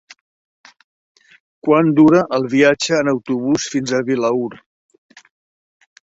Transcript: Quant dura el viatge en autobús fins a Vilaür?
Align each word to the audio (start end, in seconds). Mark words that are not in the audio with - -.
Quant 1.67 1.91
dura 1.99 2.21
el 2.39 2.47
viatge 2.55 2.97
en 3.01 3.13
autobús 3.13 3.69
fins 3.75 3.95
a 3.95 4.01
Vilaür? 4.09 4.61